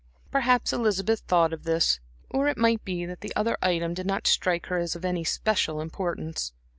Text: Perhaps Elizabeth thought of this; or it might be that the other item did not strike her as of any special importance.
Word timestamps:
Perhaps 0.31 0.73
Elizabeth 0.73 1.19
thought 1.27 1.53
of 1.53 1.63
this; 1.63 1.99
or 2.31 2.47
it 2.47 2.57
might 2.57 2.83
be 2.83 3.05
that 3.05 3.21
the 3.21 3.31
other 3.35 3.55
item 3.61 3.93
did 3.93 4.07
not 4.07 4.25
strike 4.25 4.65
her 4.65 4.79
as 4.79 4.95
of 4.95 5.05
any 5.05 5.23
special 5.23 5.79
importance. 5.79 6.53